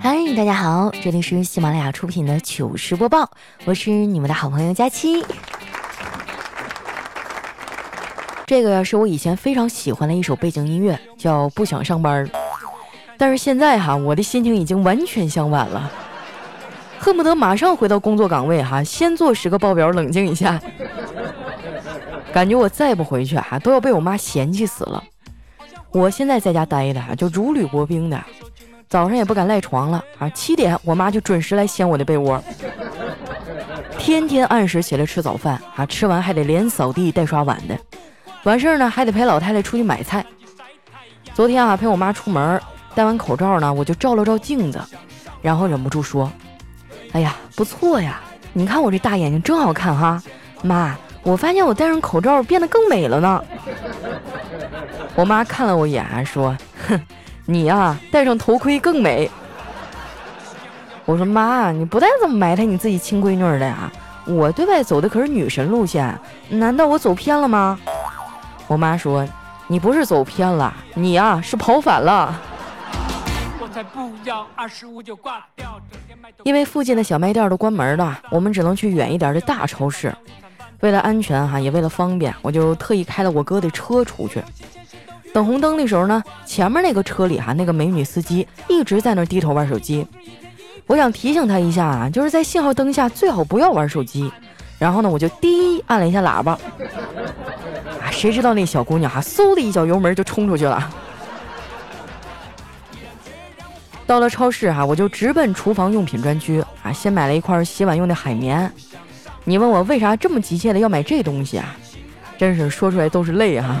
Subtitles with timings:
[0.00, 3.28] 嗨，大家好，这里是喜马拉雅出品的糗事播报，
[3.64, 5.24] 我是你们的好朋友佳期。
[8.46, 12.24] 这个是我以前非常喜欢的一首背景音乐，叫《不想上班》。
[13.16, 15.90] 但是现在哈，我的心情已经完全相反了，
[16.98, 20.60] 恨不得马上回到工作岗位哈，先做十个报表冷静一下。
[22.32, 25.02] 感觉我再不回去哈，都要被我妈嫌弃死了。
[25.90, 28.22] 我现在在家待的就如履薄冰的，
[28.88, 32.42] 早上也不敢赖床了啊，七点我妈就准时来掀我的被窝，
[33.98, 37.78] 天天按时起来吃早饭啊，吃完还得连扫地带刷碗的，
[38.44, 40.24] 完事儿呢还得陪老太太出去买菜。
[41.34, 42.60] 昨天啊陪我妈出门。
[42.94, 44.80] 戴完口罩呢，我就照了照镜子，
[45.40, 46.28] 然后忍不住说
[47.12, 48.20] ：“哎呀，不错呀！
[48.52, 50.20] 你看我这大眼睛真好看哈，
[50.64, 53.44] 妈，我发现我戴上口罩变得更美了呢。”
[55.14, 56.56] 我妈看了我一眼，说
[56.88, 57.00] ：“哼，
[57.50, 59.30] 你呀，戴上头盔更美。”
[61.06, 63.90] 我说：“妈，你不带这么埋汰你自己亲闺女的呀？
[64.26, 66.14] 我对外走的可是女神路线，
[66.50, 67.80] 难道我走偏了吗？”
[68.68, 69.26] 我妈说
[69.66, 72.38] ：“你不是走偏了，你呀是跑反了。”
[73.94, 75.80] 不要二十五就挂掉。
[76.42, 80.14] 因为附近的小卖店都关门了，我们只能去远一点的大超市。
[80.80, 84.42] 为了安全哈，也为了方便，我就特意开了我哥的车出去。
[85.38, 90.04] 等红灯的时候呢，前面那个车里哈，那个美女司机一直在那低头玩手机。
[90.84, 94.32] 我想提醒她一下啊，就是在信号灯下最好不要玩手机。
[94.80, 96.58] 然后呢，我就滴按了一下喇叭。
[98.02, 100.90] 啊，谁知道那小姑娘哈，嗖的一脚油门就冲出去了。
[104.08, 108.68] 到了超市哈，我就直奔厨房用品专区啊，先买了一块洗碗用的海绵。
[109.44, 111.76] 你问我为啥这么急切的要买这东西啊？
[112.36, 113.80] 真是说出来都是泪哈。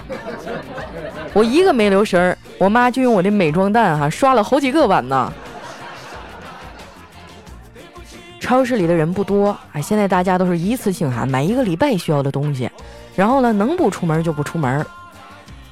[1.32, 5.32] 我一个没留神儿，我妈就用我的美妆蛋哈刷了好几个碗呢。
[8.40, 12.70] 超市里的人不多啊，现在大家都是一次性哈买一个礼拜需要的东西，
[13.14, 14.84] 然后呢能不出门就不出门，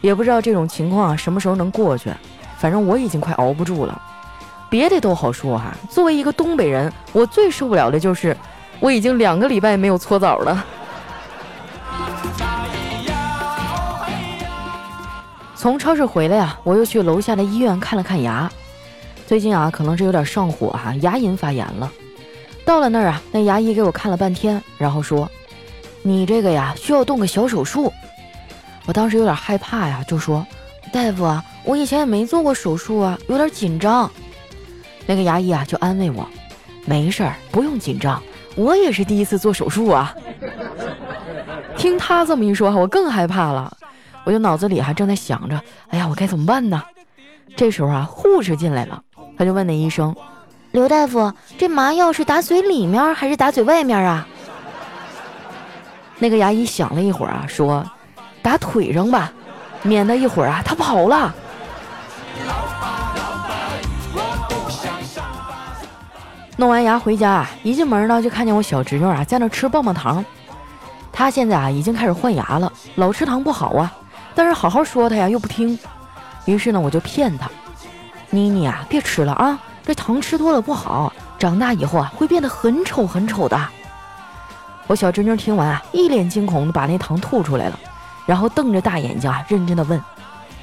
[0.03, 2.11] 也不知道这种情况啊什么时候能过去。
[2.59, 4.01] 反正我已经快熬不住了。
[4.69, 8.37] 别的都好说哈，作为一个东北人，我最受不了的就是
[8.79, 10.65] 我已经两个礼拜没有搓澡了。
[15.67, 18.49] 从超市回来呀，我又去楼下的医院看了看牙。
[19.27, 21.93] 最近啊，可能是有点上火哈，牙龈发炎了。
[22.65, 25.29] 到了那儿啊，那牙医给我看了半天，然后说
[26.05, 27.93] ：“你这个呀，需要动个小手术。”
[28.87, 30.47] 我当时有点害怕呀，就说
[30.95, 34.09] ：“大夫啊，我以前也没做过手术啊，有点紧张。”
[35.05, 36.29] 那个牙医啊，就安慰我，
[36.85, 38.23] 没事儿，不用紧张，
[38.55, 40.15] 我也是第一次做手术啊。
[41.77, 43.77] 听他这么一说，我更害怕了，
[44.27, 46.83] 我就脑子里还正在想着，哎呀，我该怎么办呢？
[47.57, 49.01] 这时候啊，护士进来了，
[49.39, 50.13] 他就问那医生，
[50.73, 54.27] 刘大夫，这麻药是打嘴里面还是打嘴外面啊？
[56.19, 57.89] 那个牙医想了一会儿啊，说，
[58.43, 59.33] 打腿上吧，
[59.83, 61.33] 免得一会儿啊他跑了。
[66.57, 70.25] 弄完牙回家啊，一进门呢就看见我小侄女啊在那吃棒棒糖。
[71.13, 73.95] 她现在啊已经开始换牙了，老吃糖不好啊，
[74.37, 75.77] 但是好好说她呀又不听。
[76.45, 77.51] 于是呢我就骗她
[78.31, 83.61] ：“妮妮啊，别吃了啊，这糖吃多了不好，长大以后啊会变得很丑很丑的。”
[84.87, 87.77] 我小侄女听完啊，一脸惊恐的把那糖吐出来了，
[88.27, 90.01] 然后瞪着大眼睛啊认真的问：“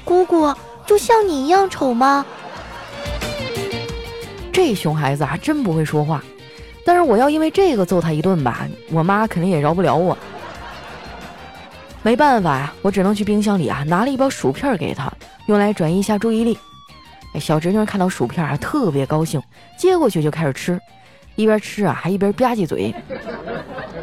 [0.02, 0.54] 姑姑，
[0.86, 2.24] 就像你一样丑吗？”
[4.50, 6.22] 这熊孩子还真不会说话，
[6.86, 10.16] 但是我要因为这个揍他一顿吧，我妈肯定也饶不了我。
[12.04, 15.10] 没办法呀，我只能去冰箱里啊拿了一包薯片给他，
[15.46, 16.58] 用来转移一下注意力。
[17.40, 19.42] 小侄女看到薯片啊特别高兴，
[19.78, 20.78] 接过去就开始吃，
[21.34, 22.94] 一边吃啊还一边吧唧嘴。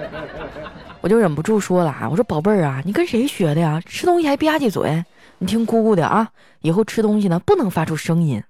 [1.00, 3.80] 我就忍不住说了啊，我说宝贝儿啊，你跟谁学的呀？
[3.86, 5.06] 吃东西还吧唧嘴？
[5.38, 6.28] 你听姑姑的啊，
[6.62, 8.44] 以后吃东西呢不能发出声音。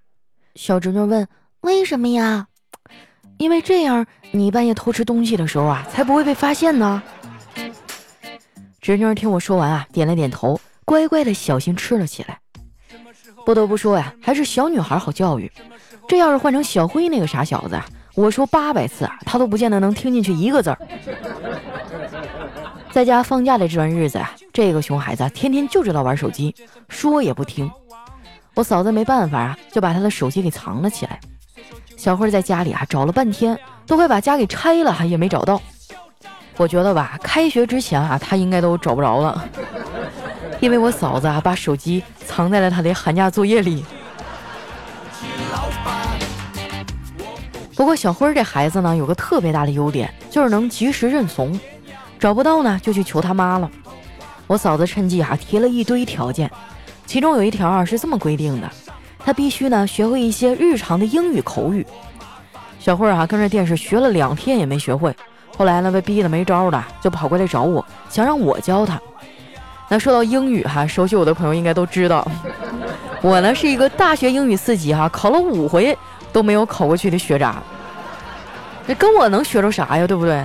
[0.55, 1.27] 小侄女问。
[1.61, 2.47] 为什么呀？
[3.37, 7.03] 因为这样，你半夜偷吃东西的时候啊，才不会被发现呢。
[8.81, 12.39] 侄女听我说完啊，点了点头，乖乖的小心吃了起来。
[13.45, 15.51] 不得不说呀，还是小女孩好教育。
[16.07, 17.79] 这要是换成小辉那个傻小子，
[18.15, 20.79] 我说八百次啊，他都不见得能听进去一个字儿。
[22.89, 26.55] 在家放假的这段日子啊，这个熊孩子天天就知道玩手机，
[26.89, 27.69] 说也不听。
[28.55, 31.19] 我嫂子没办法啊，就把他的手机给藏了起来。
[31.95, 33.55] 小慧在家里啊找了半天，
[33.85, 35.61] 都快把家给拆了，也没找到。
[36.61, 39.49] 我觉得吧，开学之前啊，他应该都找不着了，
[40.59, 43.83] 因为我嫂子啊把手机藏在了他的寒假作业里。
[47.75, 51.59] 不过小辉这孩子呢，有个特别大的优点，就是能及时认怂，
[52.19, 53.67] 找不到呢就去求他妈了。
[54.45, 56.51] 我嫂子趁机啊提了一堆条件，
[57.07, 58.71] 其中有一条啊是这么规定的：
[59.17, 61.83] 他必须呢学会一些日常的英语口语。
[62.79, 65.15] 小慧啊跟着电视学了两天也没学会，
[65.57, 68.99] 后来呢被逼得没招了，就跑过来找我，想让我教他。
[69.87, 72.25] 那说到英语哈，熟悉我的朋友应该都知道，
[73.21, 75.97] 我呢是一个大学英语四级哈，考了五回
[76.31, 77.61] 都没有考过去的学渣。
[78.87, 80.43] 那跟我能学着啥呀，对不对？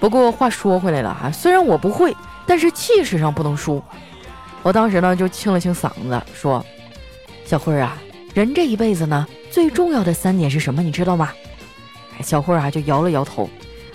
[0.00, 2.16] 不过话说回来了哈，虽然我不会，
[2.46, 3.82] 但是气势上不能输。
[4.62, 6.64] 我当时呢就清了清嗓子说
[7.44, 7.96] ：“小慧儿啊，
[8.32, 10.82] 人这一辈子呢最重要的三点是什么？
[10.82, 11.30] 你知道吗？”
[12.20, 13.48] 小慧儿啊就摇了摇头。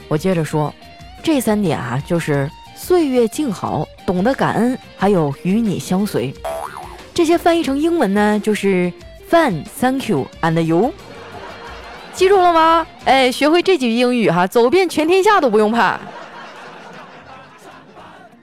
[0.09, 0.73] 我接着说
[1.23, 2.51] ：“这三点啊就是。”
[2.81, 6.33] 岁月静好，懂得感恩，还有与你相随，
[7.13, 8.91] 这些翻译成英文呢，就是
[9.29, 10.93] fun, thank you and you。
[12.13, 12.87] 记住了吗？
[13.03, 15.99] 哎，学会这几句英语哈，走遍全天下都不用怕。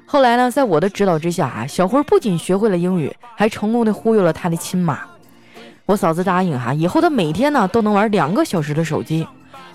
[0.04, 5.00] 后来呢，在我的指导之下啊，小辉不仅学会了英语，还成功的忽悠了他的亲妈。
[5.86, 9.26] 我嫂子答应哈，以后他每天呢都能玩两个小时的手机，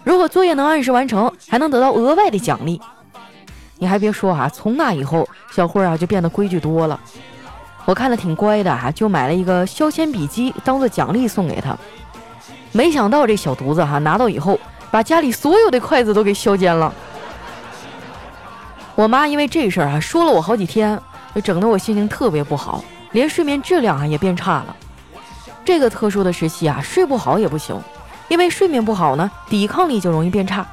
[0.04, 2.82] 如果作业能按时完成，还能得到额外的奖励。
[3.78, 7.00] 你还别说哈，从那以后，小慧啊就变得规矩多了。
[7.86, 11.76] 我看着挺乖的哈，就买了一个削铅笔机当做奖励送给他。
[12.72, 14.60] 没想到这小犊子哈拿到以后，
[14.92, 16.94] 把家里所有的筷子都给削尖了。
[18.94, 21.00] 我妈因为这事儿啊说了我好几天，
[21.34, 24.76] 就整得我心情特别不好，连睡眠质量啊也变差了。
[25.66, 27.80] 这个特殊的时期啊，睡不好也不行，
[28.32, 30.66] 因为睡眠不好呢，抵抗力就容易变差。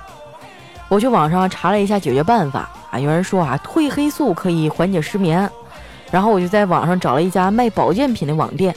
[0.86, 2.70] 我去网上查了一下解决办法。
[2.92, 5.50] 啊，有人说啊，褪黑素可以缓解失眠，
[6.12, 8.72] 然后我就在网上找了一家卖保健品的网店。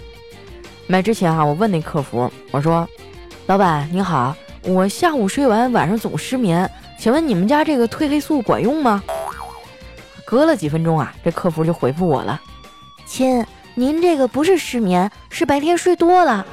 [0.88, 2.89] 买之前啊，我问那客服，我说
[3.45, 6.68] ：“老板你好，我下午睡完，晚上总失眠，
[6.98, 9.04] 请问你们家这个褪黑素管用吗？”
[10.25, 12.42] 隔了几分钟啊，这客服就回复我了
[13.06, 13.45] ：“亲，
[13.75, 16.44] 您这个不是失眠，是白天睡多了，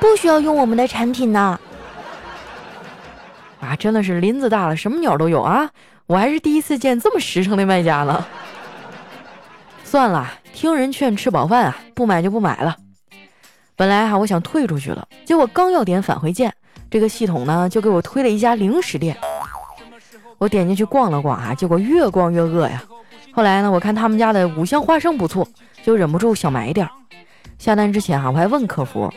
[0.00, 1.56] 不需要用我们的产品呢。”
[3.60, 5.70] 啊，真的是林子大了，什么鸟都有啊！
[6.06, 8.24] 我还是第一次见这么实诚的卖家呢。
[9.82, 12.76] 算了，听人劝，吃饱饭啊，不买就不买了。
[13.74, 16.52] 本来哈，我想退出去了，结果刚要点返回键，
[16.90, 19.16] 这个系统呢就给我推了一家零食店。
[20.38, 22.82] 我点进去逛了逛啊，结果越逛越饿呀。
[23.32, 25.46] 后来呢，我看他们家的五香花生不错，
[25.82, 26.88] 就忍不住想买点。
[27.58, 29.12] 下单之前哈，我还问客服：“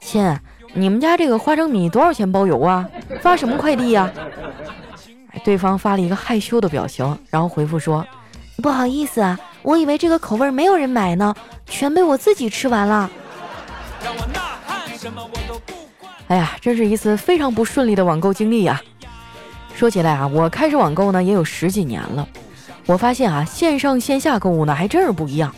[0.00, 0.38] 亲，
[0.74, 2.88] 你们家这个花生米多少钱包邮啊？
[3.20, 4.10] 发什么快递呀？”
[5.44, 8.06] 对方发了一个害羞的表情，然后回复说
[8.62, 11.34] ：“不好意思啊，我以为这个口味没有人买呢，
[11.66, 13.10] 全被我自己吃完了。”
[16.28, 18.80] 哎呀，真是一次非常不顺利的网购经历呀！
[19.74, 22.28] 说起来啊，我开始网购呢也有十几年了，
[22.86, 25.54] 我发现啊，线上线下购物呢还真是不一样。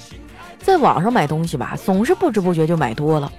[0.60, 3.30] 在网上买东西吧，总是不知不觉就买多了，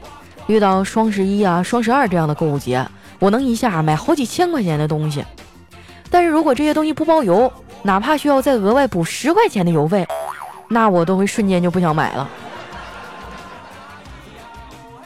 [0.48, 2.86] 遇到双十一啊、双十二这样的购物节，
[3.20, 5.24] 我能一下买好几千块钱的东西。
[6.10, 7.52] 但是如果这些东西不包邮，
[7.82, 10.08] 哪怕需要再额外补十块钱的邮费，
[10.68, 12.30] 那我都会瞬间就不想买了。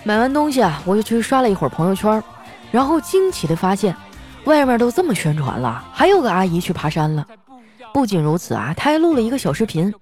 [0.03, 2.21] 买完东西啊，我就去刷了一会儿朋友圈，
[2.71, 3.95] 然后惊奇的发现，
[4.45, 7.25] 外面都这么宣传了，还有个阿姨去爬山了。
[7.93, 9.93] 不仅如此啊，她还录了一个小视频。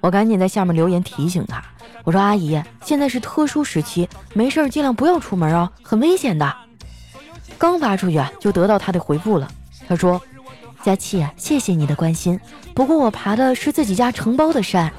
[0.00, 1.62] 我赶紧在下面留言提醒她，
[2.04, 6.54] 我说：“阿姨，现在是特殊时期，没事尽量不要出门啊，很危险的。”
[7.58, 9.48] 刚发出去，就得到他的回复了。
[9.88, 10.20] 他说。
[10.84, 12.40] 佳琪，谢谢你的关心。
[12.74, 14.92] 不过我爬的是自己家承包的山，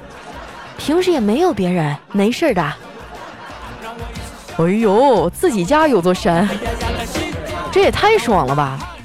[0.78, 2.62] 平时也没有别人，没事的。
[4.56, 6.48] 哎呦，自己家有座山，
[7.70, 8.96] 这也太爽了吧！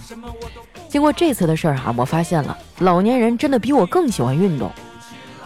[0.89, 4.71] 经过这次的事儿哈，我发现了老年人真的比我更喜欢运动。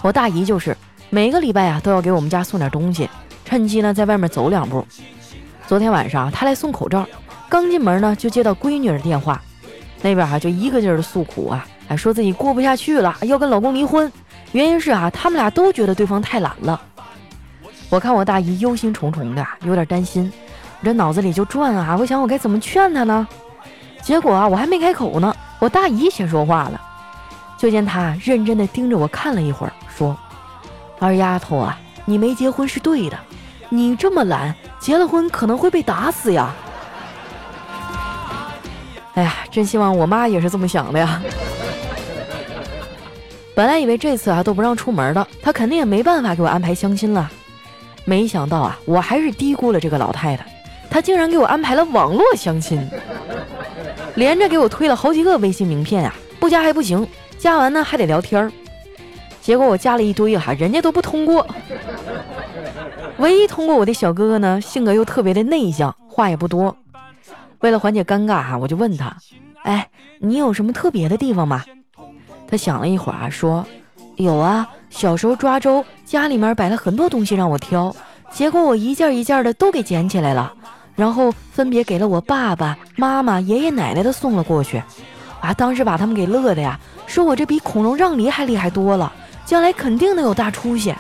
[0.03, 0.77] 我大姨就是
[1.15, 3.07] 每个礼拜啊都要给我们家送点东西，
[3.45, 4.83] 趁机呢在外面走两步。
[5.67, 7.07] 昨天晚上他来送口罩，
[7.51, 9.39] 刚进门呢就接到闺女的电话。
[10.01, 14.11] 那边哈就一个劲儿的诉苦啊，还说自己过不下去了，要跟老公离婚。
[14.53, 16.81] 原因是啊，他们俩都觉得对方太懒了。
[17.91, 20.33] 我看我大姨忧心忡忡的，有点担心。
[20.81, 23.29] 我这脑子里就转啊，我想我该怎么劝她呢？
[24.01, 26.81] 结果啊，我还没开口呢，我大姨先说话了。
[27.59, 30.17] 就见她认真的盯着我看了一会儿，说
[31.03, 33.19] ：“二丫头啊，你没结婚是对的，
[33.69, 36.55] 你这么懒，结了婚可能会被打死呀。”
[39.15, 41.21] 哎呀，真希望我妈也是这么想的呀！
[43.53, 47.29] 本来以为这次啊都不让出门了，她肯定也没办法给我安排相亲了。
[48.05, 50.47] 没想到啊，我还是低估了这个老太太，
[50.89, 52.81] 她竟然给我安排了网络相亲。
[54.15, 57.05] 连着给我推了好几个微信名片啊，不加还不行，
[57.39, 58.53] 加完呢还得聊天儿。
[59.43, 61.45] 结果我加了一堆哈，人家都不通过。
[63.19, 66.75] 唯一通过我的小哥哥呢，性格又特别的内向，话也不多。
[67.59, 69.17] 为了缓解尴尬哈，我就问他
[69.65, 69.89] ：“哎，
[70.21, 71.65] 你有什么特别的地方吗？”
[72.47, 73.67] 他想了一会儿啊，说
[74.15, 77.95] ：“有啊，小时候抓周，家里面摆了很多东西让我挑，
[78.31, 80.53] 结果我一件一件的都给捡起来了，
[80.95, 84.81] 然后分别给了我爸爸妈妈、爷爷奶奶的送了过去。
[85.41, 89.13] 啊，当时把他们给乐的呀，说我这比孔融让梨还厉害多了。”
[89.45, 90.95] 将来肯定能有大出息。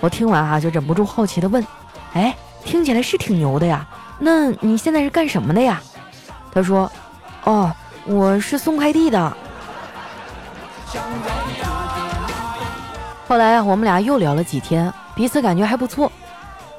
[0.00, 1.66] 我听完啊，就忍不住好奇的问
[2.12, 3.86] ：“哎，听起来是挺牛的呀？
[4.18, 5.80] 那你现在是干什么的呀？”
[6.52, 6.90] 他说
[7.44, 7.72] ：“哦，
[8.04, 9.36] 我是送快递的。”
[13.26, 16.10] 后来，我们俩又聊了几天，彼此感觉还不错。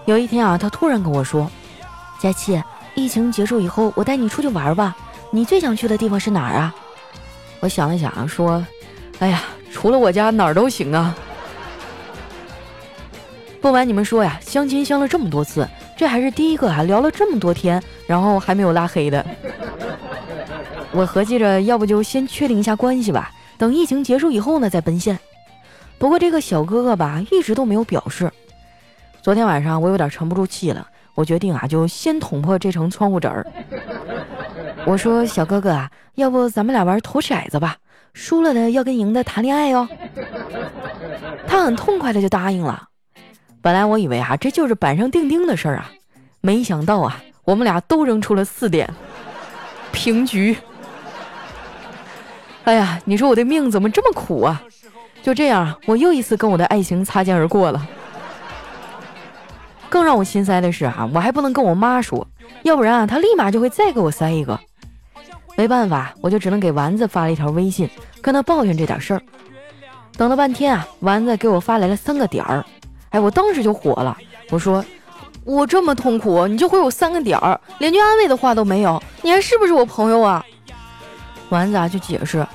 [0.05, 1.49] 有一天啊，他突然跟我说
[2.21, 2.61] ：“佳琪，
[2.95, 4.95] 疫情结束以后，我带你出去玩吧。
[5.31, 6.73] 你最想去的地方是哪儿啊？”
[7.59, 8.63] 我想了想，说
[9.19, 11.15] ：“哎呀。”除了我家哪儿都行啊！
[13.61, 19.23] 不瞒你们说呀，相亲相了这么多次，这还是第一个啊，聊了这么多天，然后还没有拉黑的。
[20.91, 25.19] 我合计着，要不就先确定一下关系吧，等疫情结束以后呢，再奔现。
[25.99, 28.31] 不过这个小哥哥吧，一直都没有表示。
[29.21, 33.45] 昨天晚上我有点沉不住气了，我决定啊，就先捅破这层窗户纸儿。
[34.85, 37.77] 我说：“小哥哥啊，要不咱们俩玩投骰子吧？”
[38.13, 39.87] 输了的要跟赢的谈恋爱哟，
[41.47, 42.87] 他很痛快的就答应了。
[43.61, 45.91] 本来我以为啊，这就是板上钉钉的事儿啊，
[46.41, 48.89] 没想到啊，我们俩都扔出了四点，
[49.91, 50.55] 平局。
[52.63, 54.61] 哎呀，你说我的命怎么这么苦啊？
[55.21, 57.87] 就这样，我又一次跟我的爱情擦肩而过了。
[59.89, 62.25] 更让我心塞的是啊，我还不能跟我妈说，
[62.63, 64.59] 要不然啊，她立马就会再给我塞一个。
[65.57, 67.89] 没办法，我就只能给丸子发了一条微信，
[68.21, 69.21] 跟他抱怨这点事儿。
[70.15, 72.63] 等了半天啊，丸子给我发来了三个点儿，
[73.09, 74.15] 哎，我当时就火了，
[74.51, 74.85] 我说
[75.43, 80.45] ：“我这么痛苦，你就回我三个点儿，连句安慰的话都没有，你还是不是我朋友啊？”
[81.49, 82.45] 丸子啊就解释：“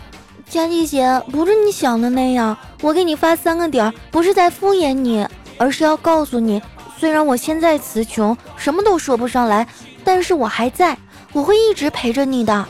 [0.49, 5.27] 佳琪姐，不是你想的那样，我给你发三个点儿，不是在敷衍你，
[5.59, 6.63] 而是要告诉你，
[6.99, 9.67] 虽然我现在词穷，什么都说不上来，
[10.05, 10.97] 但是我还在，
[11.33, 12.65] 我会一直陪着你的。”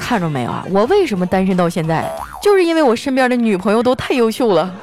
[0.00, 0.66] 看着没有啊？
[0.70, 2.10] 我为什么单身到现在？
[2.42, 4.74] 就是因为我身边的女朋友都太优秀了。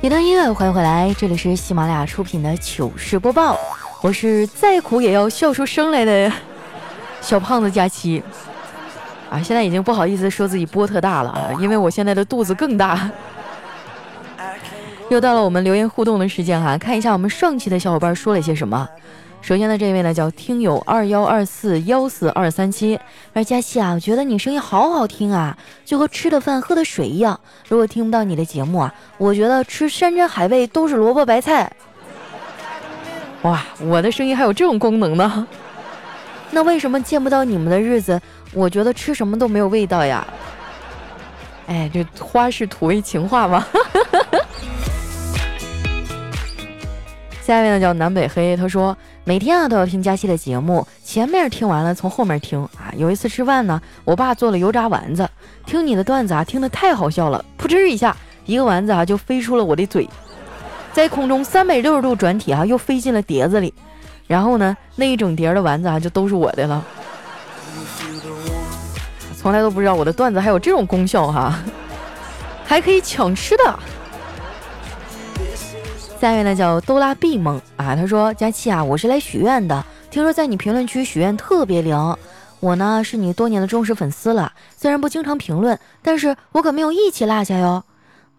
[0.00, 3.58] 一段音乐，欢迎回来，这里是喜马拉雅出品的糗事播报，
[4.02, 6.30] 我是再苦也要笑出声来的
[7.20, 8.22] 小胖子佳期。
[9.28, 13.10] 啊，现在已经不好意思说自己波特大了啊，因为我现在的肚子更大。
[15.08, 18.86] 又到了我们留言互动的时间哈，看一下我们上期的小伙伴说了些什么。
[19.40, 23.00] 首先呢，这位呢叫听友二幺二四幺四二三七，
[23.32, 27.40] 而佳琪啊，我觉得你声音好好听啊，就和吃的饭喝的水一样。
[27.68, 31.72] 如果听不到你的节目啊，我觉得吃山珍海味都是萝卜白菜。
[33.42, 35.46] 哇，我的声音还有这种功能呢？
[36.50, 38.20] 那为什么见不到你们的日子，
[38.52, 40.26] 我觉得吃什么都没有味道呀？
[41.66, 43.64] 哎，这花式土味情话吗？
[47.48, 52.92] 下一位呢叫南北黑，他说每天啊都要听佳期的节目，前面听完了从后面听啊。
[52.94, 55.26] 有一次吃饭呢，我爸做了油炸丸子，
[55.64, 58.14] 听你的段子啊听得太好笑了，噗嗤一下，
[58.44, 60.06] 一个丸子啊就飞出了我的嘴，
[60.92, 63.72] 在空中三百六十度转体啊又飞进了碟子里，
[64.26, 66.84] 然后呢那一整碟的丸子啊就都是我的了。
[69.34, 71.58] 从来都不知道我的段子还有这种功效哈，
[72.66, 73.78] 还可以抢吃的。
[76.20, 82.16] 下一位呢叫哆啦 B 梦啊，他说：“佳期啊，我是来许愿的，听说在你评论区许愿特别灵。
[82.58, 87.84] 我呢是你多年的忠实粉丝了，虽然不经常评论，但是我可没有一起落下哟。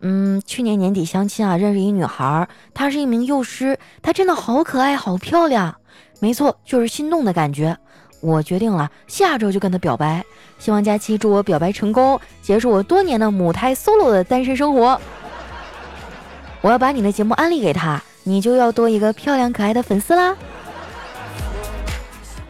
[0.02, 5.74] 嗯，去年年底相亲啊，认识一女孩，她是一名幼师，她真的好可爱，好漂亮。
[6.20, 7.78] 没错，就是心动的感觉。
[8.20, 10.22] 我决定了，下周就跟她表白。
[10.58, 15.00] 希望佳期祝我表白成功，结束我多年的母胎 solo 的单身生活。”
[16.62, 20.36] 我要把你的节目安利给他，你就要多一个漂亮可爱的粉丝啦！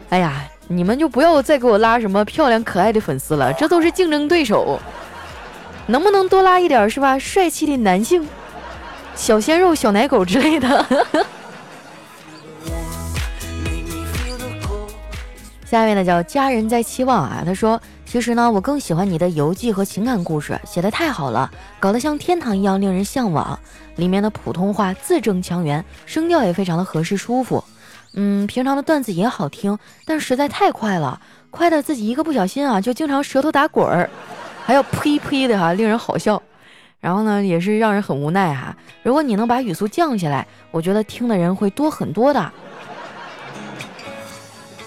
[0.08, 4.80] 哎呀，你们就不要再给我拉什么漂亮可爱的粉丝了，这都是竞争对手。
[5.86, 7.16] 能不能多拉一点是吧？
[7.18, 8.28] 帅气的男性，
[9.14, 10.86] 小鲜肉、小奶狗之类的。
[15.64, 17.80] 下面呢叫家人在期望啊，他说。
[18.10, 21.48] 其实呢，我更喜欢你的游记和情感故事，写的太好了，
[21.78, 23.56] 搞得像天堂一样令人向往。
[23.94, 27.62] 里面的普通话字正腔圆，声调也非常的合适舒服。
[28.14, 34.10] 嗯，平常的段子也好听，但实在太快了，快的自己一个不小心啊，就经常舌头打滚儿，
[34.64, 36.42] 还要呸呸的哈，令人好笑。
[36.98, 38.76] 然后呢，也是让人很无奈哈。
[39.04, 42.52] 如果你能把语速降下来，我觉得听的人会多很多的。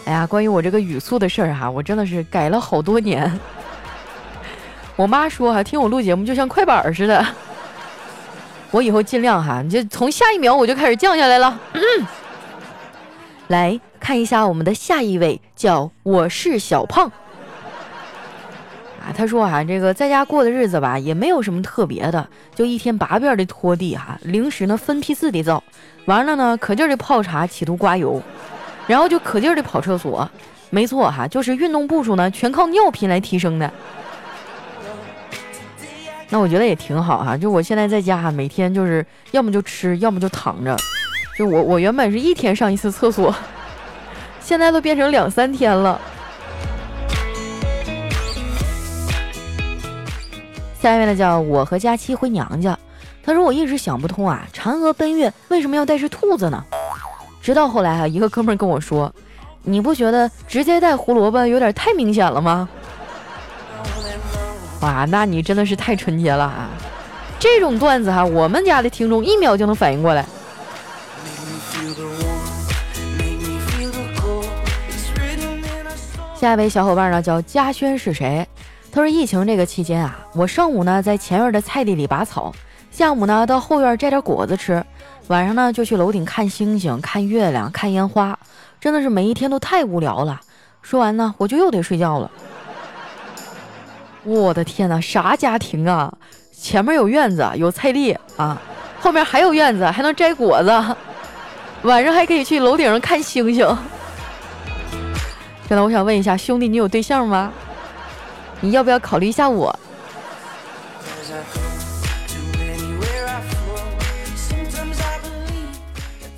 [0.06, 3.40] 哎呀，关于我这个语速的事儿哈，我真的是改了好多年。
[4.98, 7.26] 我妈说哈，听我录节目就像快板似的。
[8.70, 11.58] 我以后尽量哈，你就从下一秒我就开始降下来了。
[13.48, 17.08] 来看一下我们的下一位，叫我是小胖。
[19.00, 25.64] 啊，他说哈，这个在家过的日子吧，也没有什么特别的，就一天八遍的拖地哈，零食呢分批次的造，
[26.06, 28.22] 完了呢可劲儿的泡茶，企图刮油。
[28.88, 30.30] 然后就可劲儿的跑厕所，
[30.70, 33.72] 没错哈，就是运动步数呢，全靠尿频来提升的。
[36.30, 40.76] 那我觉得也挺好哈，就我现在在家，每天就是要么就吃，要么就躺着。
[41.38, 43.34] 就我我原本是一天上一次厕所，
[44.40, 46.00] 现在都变成两三天了。
[50.82, 52.78] 下面呢叫我和佳期回娘家，
[53.24, 56.64] 他说我一直想不通啊，嫦娥奔月为什么要带只兔子呢？
[57.44, 59.14] 直到后来哈，一个哥们跟我说
[59.64, 62.70] ：“你不觉得直接带胡萝卜有点太明显了吗？”
[64.80, 66.70] 哇，那你真的是太纯洁了啊！
[67.38, 70.26] 这种段子哈，我们家的听众一秒就能反应过来。
[76.34, 78.48] 下一位小伙伴呢叫嘉轩是谁？
[78.90, 82.54] 他说疫情这个期间啊，我上午呢在前院的菜地里拔草，
[82.90, 84.82] 下午呢到后院摘点果子吃。
[85.28, 88.38] 晚上呢，就去楼顶看星星、看月亮、看烟花，
[88.82, 90.42] 真的是每一天都太无聊了。
[90.82, 92.30] 说完呢，我就又得睡觉了。
[94.24, 96.14] 我的天哪，啥家庭啊？
[96.52, 98.62] 前面有院子，有菜地啊，
[99.00, 100.96] 后面还有院子，还能摘果子，
[101.84, 103.66] 晚上还可以去楼顶上看星星。
[105.70, 107.52] 真的，我想问一下兄弟，你有对象吗？
[108.60, 109.78] 你要不要考虑一下我？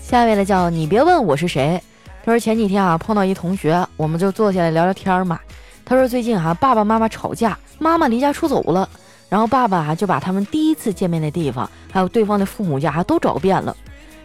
[0.08, 1.82] 下一位呢，叫你别问我是谁。
[2.24, 5.40] 他说前几天啊碰到一同学，我们就坐下来聊聊天嘛。
[5.84, 8.88] 他说最近哈爸爸妈妈吵架，妈妈离家出走了，
[9.30, 13.76] 然后爸爸啊就把他们第一次见面的地方，还有对方的父母家都找遍了。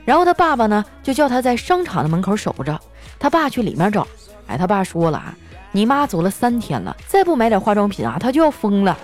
[0.04, 2.78] 然后他爸爸呢就叫他在商场的门口守着，
[3.18, 4.06] 他爸去里面找。
[4.48, 5.34] 哎，他爸说了啊，
[5.72, 8.98] 你妈走了三天了，再不买点化妆品啊，他就要疯了。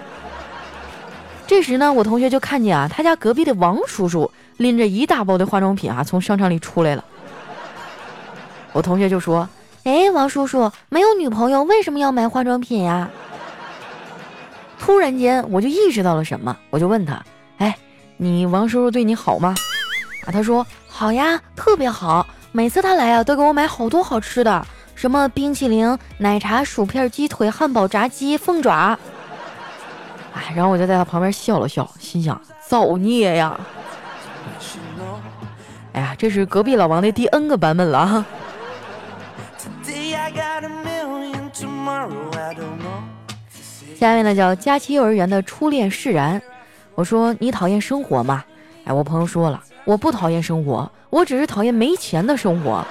[1.46, 4.30] 这时呢，我同学就看见啊他家隔壁的王叔叔。
[4.56, 7.04] 拎着一大包的化妆品啊，从商场里出来了。
[8.72, 9.48] 我同学就说
[9.84, 13.08] ：“哎，王叔叔没有女朋友，为什么要买化妆品呀？”
[14.78, 17.22] 突然间，我就意识到了什么，我就问他
[17.58, 17.76] ：“哎，
[18.16, 19.54] 你王叔叔对你好吗？”
[20.26, 28.98] 啊，他说：“好呀，特别好，每次他来啊，都给我买好多好吃的，什么冰淇淋、奶茶、薯片、鸡腿、汉堡、炸鸡、凤爪。”
[30.34, 32.38] 哎，然后我就在他旁边笑了笑，心想：
[32.68, 33.58] 造孽呀！
[35.96, 38.24] 哎呀，这是隔壁老王的第 N 个版本了哈。
[43.98, 46.40] 下面呢叫佳期幼儿园的初恋释然。
[46.94, 48.44] 我说你讨厌生活吗？
[48.84, 52.86] 哎，我朋友说了，我不讨厌生活，我只是讨厌没钱的生活。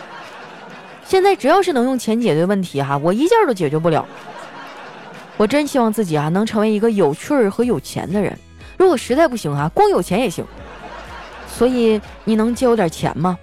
[1.05, 4.03] 现在只要是能用钱解决问题哈，我一件都解决不了。
[5.37, 8.35] 我真希望自己啊能成为一个有趣儿和有钱的人。
[8.77, 10.43] 如果实在不行啊，光有钱也行。
[11.57, 13.37] 所以你能借我点钱吗？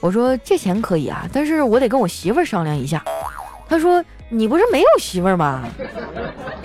[0.00, 3.04] 我说借钱可以啊，但是我得跟我媳妇儿商量一下。
[3.68, 5.62] 他说你不是没有媳妇儿吗？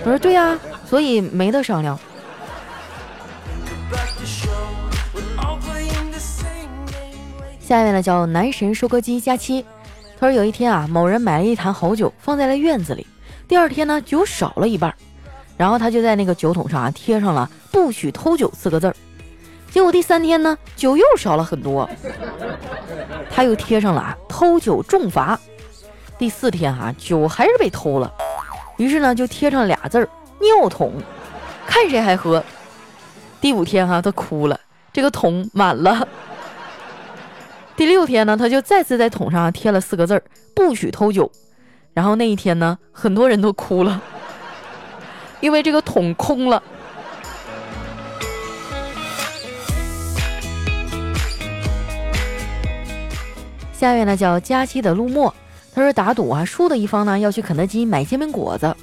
[0.00, 1.98] 我说对呀，所以没得商量。
[7.60, 9.64] 下面呢叫男神收割机佳期，
[10.18, 13.06] 他说有一天啊，某人买了一坛好酒放在了院子里，
[13.46, 14.94] 第二天呢酒少了一半，
[15.56, 18.96] 然后他就在那个酒桶上啊贴上了“不许偷酒”四个字儿。
[19.76, 21.86] 结果第三天呢，酒又少了很多，
[23.30, 25.38] 他又贴上了啊偷酒重罚。
[26.16, 28.10] 第四天哈，酒还是被偷了，
[28.78, 30.08] 于是呢就贴上俩字儿
[30.40, 30.94] 尿桶，
[31.66, 32.42] 看谁还喝。
[33.38, 34.58] 第五天哈，他哭了，
[34.94, 36.08] 这个桶满了。
[37.76, 40.22] 第六天呢，他就再次在桶上贴了四个字儿
[40.54, 41.30] 不许偷酒，
[41.92, 44.00] 然后那一天呢，很多人都哭了，
[45.40, 46.62] 因为这个桶空了。
[53.78, 55.32] 下面呢叫佳期的陆墨，
[55.74, 58.74] 他说打赌啊，输的一方呢要去肯德基买煎饼果子。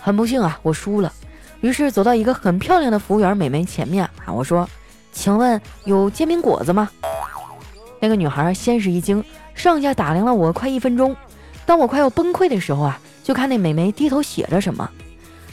[0.00, 1.12] 很不幸啊，我输了。
[1.60, 4.66] 于是走到一个很漂亮的服务员美眉前面啊，我说
[5.12, 6.88] ：“请问有煎饼果子吗？”
[8.00, 9.22] 那个女孩先是一惊，
[9.54, 11.14] 上下打量了我快一分钟。
[11.66, 14.88] 当我快要崩溃的时候啊，就看那美眉低头写着什么。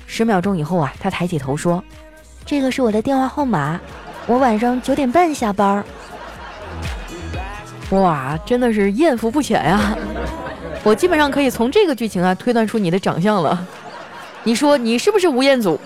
[0.07, 1.83] 十秒钟以后啊，她抬起头说
[2.45, 3.77] ：“这个是我的电话号码，
[4.27, 5.83] 我晚上九点半下班。”
[7.91, 9.95] 哇，真的是艳福不浅呀！
[10.83, 13.65] 我基本上可以从这个剧情啊推断出你的长相了。
[14.43, 15.79] 你说你是不是吴彦祖？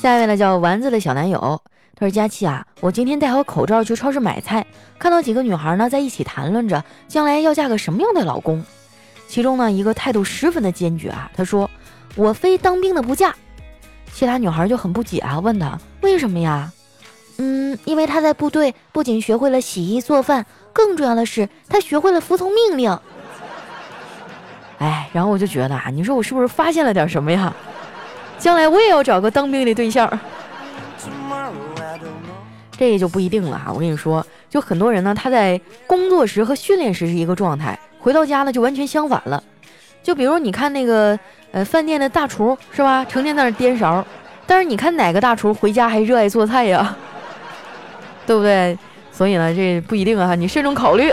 [0.00, 1.60] 下一位呢叫丸子的小男友，
[1.96, 4.66] 他说：“佳琪啊，我今天戴好口罩去超市买菜，
[4.98, 8.62] 看到几个女孩呢在一起谈论着将来要嫁个什么样的老公。
[9.28, 11.70] 其中呢一个态度十分的坚决啊，他说：
[12.16, 13.34] 我非当兵的不嫁。
[14.14, 16.70] 其他女孩就很不解啊，问他为什么呀？
[17.38, 22.96] 嗯，因为他在部队不仅学会了洗衣做饭，更重要的是他学会了服从命令。
[24.78, 27.52] 哎，然后我就觉得啊，你说我是不是发现了点什么呀？”
[28.38, 30.08] 将来我也要找个当兵的对象，
[32.76, 33.72] 这也就不一定了哈。
[33.72, 39.42] 我跟你说，就很多人呢，他在工作时和训练时是一个状态，回到家呢就完全相反了。
[40.02, 41.18] 就比如你看那个
[41.54, 44.04] 呃饭店的大厨是吧，成天在那颠勺，
[44.44, 46.96] 但是你看哪个大厨回家还热爱做菜呀？
[48.26, 48.76] 对不对？
[49.12, 51.12] 所以呢，这不一定啊，你慎重考虑。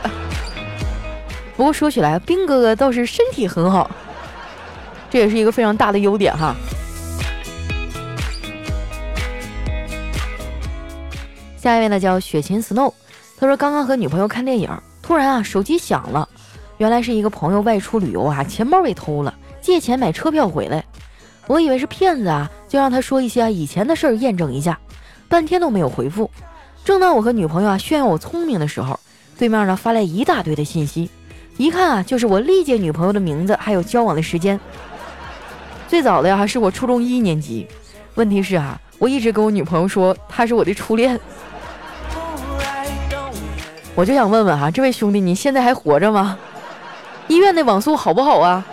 [1.56, 3.92] 不过说起来，兵哥哥倒是身体很好，
[5.12, 6.56] 这也是一个非常大的优点哈。
[11.56, 12.92] 下一位呢叫雪琴 Snow，
[13.40, 14.68] 他说刚刚和女朋友看电影，
[15.04, 16.28] 突然啊手机响了，
[16.80, 20.84] 原来是一个朋友外出旅游啊，钱包被偷了，借钱买车票回来，
[21.48, 24.80] 我以为是骗子啊，就让他说一些以前的事儿验证一下，
[25.30, 26.30] 半天都没有回复。
[26.84, 29.00] 正当我和女朋友啊炫耀我聪明的时候，
[29.38, 31.10] 对面呢发来一大堆的信息，
[31.58, 34.60] 一看啊就是我历届女朋友的名字还有交往的时间。
[35.88, 37.68] 最早的呀是我初中一年级，
[38.16, 41.20] 问题是啊我一直跟我女朋友说她是我的初恋。
[43.94, 46.38] 我就想问问哈，这位兄弟，你现在还活着吗？
[47.28, 48.66] 医院的网速好不好啊？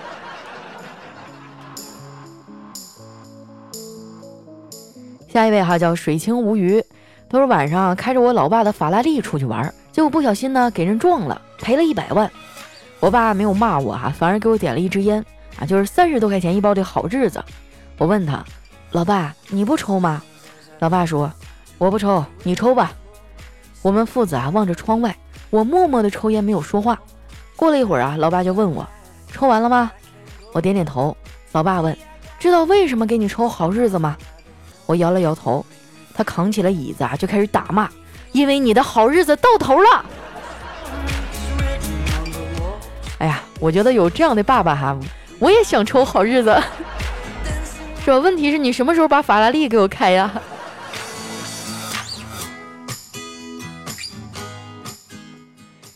[5.28, 6.82] 下一位哈叫水清无鱼，
[7.28, 12.30] 他说晚上开着我老爸的法拉利出去玩，结果不小心呢给人撞了，赔了一百万。
[12.98, 15.24] 我爸没有骂我哈，反而给我点了一支烟
[15.60, 17.44] 啊，就是三十多块钱一包的好日子。
[17.98, 18.42] 我问他，
[18.92, 20.22] 老爸你不抽吗？
[20.78, 21.30] 老爸说
[21.76, 22.92] 我不抽，你抽吧。
[23.82, 25.14] 我们父子啊望着窗外，
[25.50, 26.98] 我默默的抽烟，没有说话。
[27.54, 28.88] 过了一会儿啊，老爸就问我
[29.30, 29.92] ：“抽完了吗？”
[30.54, 31.14] 我点点头。
[31.52, 31.96] 老爸问
[32.40, 34.16] ：“知道为什么给你抽好日子吗？”
[34.88, 35.64] 我摇了摇头。
[36.14, 37.88] 他扛起了椅子啊，就开始打骂
[38.32, 40.04] ：“因为你的好日子到头了！”
[43.18, 44.98] 哎呀，我觉得有这样的爸爸哈，
[45.38, 46.60] 我也想抽好日子，
[48.04, 48.18] 是吧？
[48.18, 50.32] 问题是你什么时候把法拉利给我开呀？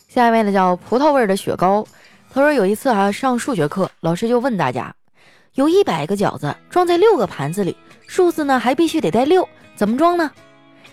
[0.07, 1.85] 下一位呢叫葡萄味的雪糕，
[2.33, 4.93] 他说有一次啊上数学课，老师就问大家，
[5.55, 7.75] 有一百个饺子装在六个盘子里，
[8.13, 10.29] 数字呢还必须得带六，怎么装呢？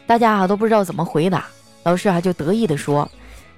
[0.07, 1.45] 大家啊都不知道怎么回答，
[1.83, 3.07] 老师啊就得意的说，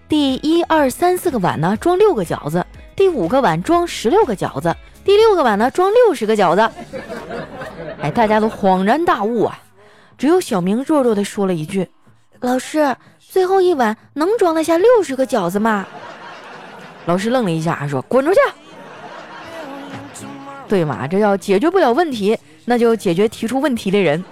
[0.09, 6.69] 第一二三四个碗呢装六个饺子，第五个碗装十六个饺子，第六个碗呢装六十个饺子。
[8.03, 9.57] 哎，大家都恍然大悟啊，
[10.19, 11.89] 只有小明弱弱的说了一句，
[12.41, 12.97] 老师。
[13.21, 15.87] 最后一碗能装得下六十个饺子吗？
[17.07, 18.41] 老师愣了一下，说：“滚出去！”
[20.69, 24.23] 对嘛，这要解决不了问题，那就解决提出问题的人。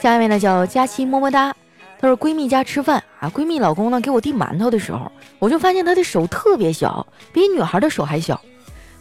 [0.00, 1.54] 下一位呢叫佳期么么哒，
[2.00, 8.40] 她说闺蜜家吃饭啊，闺蜜老公呢给我递馒头的时候，我就发现她的手特别小，比女孩的手还小，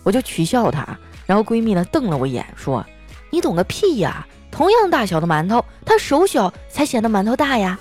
[0.04, 0.88] 我就取笑她，
[1.25, 2.86] 然后闺蜜呢瞪了我一眼，说。
[3.32, 4.25] 你懂个屁呀！
[4.49, 7.78] 同样大小的馒头，她手小才显得馒头大呀。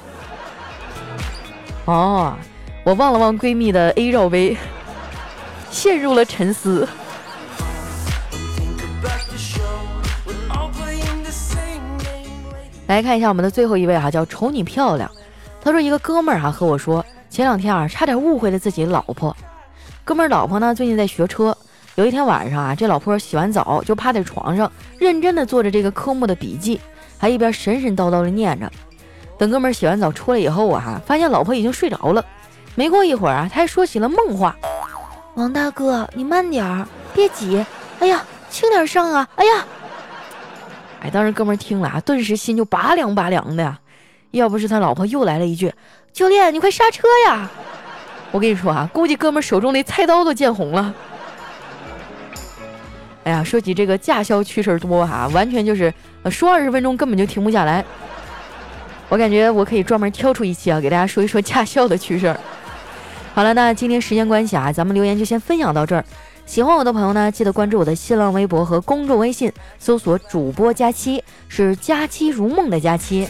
[1.85, 2.35] 哦，
[2.83, 4.57] 我望了望闺蜜的 A 罩杯，
[5.75, 6.87] 陷入了沉思。
[12.87, 15.11] 来看一下我们的最后一位哈，叫瞅你漂亮。
[15.61, 19.37] 他说一个哥们儿哈和我说，前两天啊差点误会了自己老婆。
[20.05, 21.57] 哥们儿老婆呢最近在学车。
[21.97, 26.81] 有一天晚上啊，这老婆洗完澡就趴在床上，认真的做着这个科目的笔记，
[27.19, 28.71] 还一边神神叨叨的念着。
[29.37, 32.25] 等哥们儿洗完澡出来以后啊，发现老婆已经睡着了。
[32.77, 34.57] 没过一会儿啊，他还说起了梦话
[35.35, 37.65] ：“王大哥，你慢点儿，别挤。
[37.99, 39.29] 哎呀，轻点上啊！
[39.35, 39.65] 哎呀，
[41.01, 43.79] 哎，当时哥们听了啊，顿时心就拔凉拔凉的呀，
[44.31, 45.73] 要不是他老婆又来了一句
[46.13, 47.51] ：“教练，你快刹车呀！”
[48.31, 50.95] 我跟你说啊，估计哥们手中那菜刀都见红了。
[53.25, 55.93] 哎呀，说起这个驾校趣事多哈，完全就是
[56.31, 57.85] 说二十分钟根本就停不下来。
[59.09, 62.39] 我感觉我可以专门挑出一期啊，给大家说一说驾校的趣事儿。
[63.35, 66.05] 好了，那今天时间关系啊，咱们留言就先分享到这儿。
[66.47, 73.27] 喜欢我的朋友呢，记得关注我的新浪微博和公众微信，搜索“主播佳期”，是“佳期如梦”的佳期。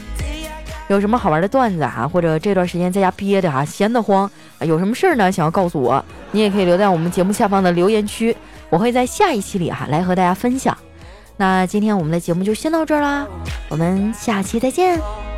[0.89, 8.37] 有什么好玩的段子啊，或者这段时间在家憋的哈，闲得慌，有什么事儿呢，想要告诉我，你也可以留在我们节目下方的留言区，
[8.69, 10.77] 我会在下一期里哈来和大家分享。
[11.39, 13.27] 那今天我们的节目就先到这儿啦，
[13.71, 15.34] 我们下期再见。